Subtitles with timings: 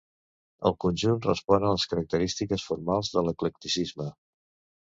[0.69, 4.09] El conjunt respon a les característiques formals de l'eclecticisme.